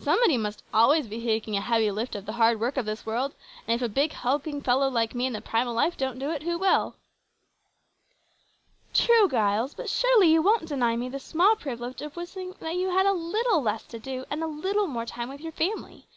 "Somebody 0.00 0.36
must 0.36 0.64
always 0.74 1.06
be 1.06 1.22
taking 1.22 1.56
a 1.56 1.60
heavy 1.60 1.92
lift 1.92 2.16
of 2.16 2.26
the 2.26 2.32
hard 2.32 2.58
work 2.58 2.76
of 2.76 2.86
this 2.86 3.06
world, 3.06 3.36
and 3.68 3.74
if 3.76 3.82
a 3.82 3.88
big 3.88 4.10
hulking 4.12 4.60
fellow 4.62 4.88
like 4.88 5.14
me 5.14 5.26
in 5.26 5.32
the 5.32 5.40
prime 5.40 5.68
o' 5.68 5.72
life 5.72 5.96
don't 5.96 6.18
do 6.18 6.30
it, 6.32 6.42
who 6.42 6.58
will?" 6.58 6.96
"True, 8.92 9.28
Giles, 9.30 9.74
but 9.74 9.88
surely 9.88 10.28
you 10.32 10.42
won't 10.42 10.66
deny 10.66 10.96
me 10.96 11.08
the 11.08 11.20
small 11.20 11.54
privilege 11.54 12.02
of 12.02 12.16
wishing 12.16 12.54
that 12.58 12.74
you 12.74 12.90
had 12.90 13.06
a 13.06 13.12
little 13.12 13.62
less 13.62 13.84
to 13.84 14.00
do, 14.00 14.24
and 14.28 14.42
a 14.42 14.48
little 14.48 14.88
more 14.88 15.06
time 15.06 15.28
with 15.28 15.40
your 15.40 15.52
family. 15.52 16.08